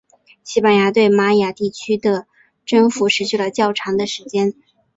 [0.43, 2.25] 西班牙对玛雅地区的
[2.65, 4.55] 征服持续了较长的时间。